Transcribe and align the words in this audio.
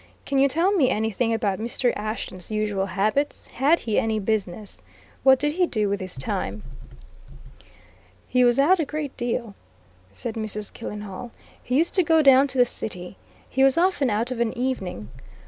Can 0.25 0.39
you 0.39 0.47
tell 0.47 0.71
me 0.71 0.89
anything 0.89 1.31
about 1.31 1.59
Mr. 1.59 1.93
Ashton's 1.95 2.49
usual 2.49 2.87
habits? 2.87 3.45
Had 3.45 3.81
he 3.81 3.99
any 3.99 4.17
business? 4.17 4.81
What 5.21 5.37
did 5.37 5.51
he 5.53 5.67
do 5.67 5.89
with 5.89 5.99
his 5.99 6.15
time?" 6.15 6.63
"He 8.27 8.43
was 8.43 8.57
out 8.57 8.79
a 8.79 8.83
great 8.85 9.15
deal," 9.15 9.53
said 10.11 10.33
Mrs. 10.33 10.73
Killenhall. 10.73 11.29
"He 11.61 11.77
used 11.77 11.93
to 11.93 12.03
go 12.03 12.23
down 12.23 12.47
to 12.47 12.57
the 12.57 12.65
City. 12.65 13.15
He 13.47 13.63
was 13.63 13.77
often 13.77 14.09
out 14.09 14.31
of 14.31 14.39
an 14.39 14.57
evening. 14.57 15.09